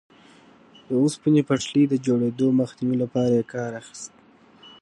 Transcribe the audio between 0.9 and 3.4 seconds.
اوسپنې پټلۍ د جوړېدو مخنیوي لپاره